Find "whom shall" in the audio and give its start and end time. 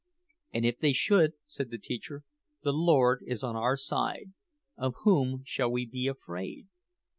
5.03-5.69